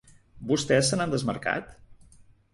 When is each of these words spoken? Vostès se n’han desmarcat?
Vostès 0.51 0.89
se 0.93 0.99
n’han 0.99 1.13
desmarcat? 1.15 1.71